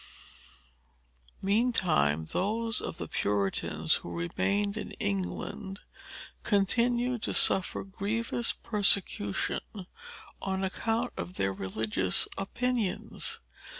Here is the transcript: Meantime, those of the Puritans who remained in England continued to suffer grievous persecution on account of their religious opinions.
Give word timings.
Meantime, 1.43 2.25
those 2.31 2.81
of 2.81 2.97
the 2.97 3.07
Puritans 3.07 3.97
who 3.97 4.09
remained 4.11 4.75
in 4.75 4.93
England 4.93 5.81
continued 6.41 7.21
to 7.21 7.35
suffer 7.35 7.83
grievous 7.83 8.51
persecution 8.51 9.59
on 10.41 10.63
account 10.63 11.13
of 11.17 11.35
their 11.35 11.53
religious 11.53 12.27
opinions. 12.35 13.41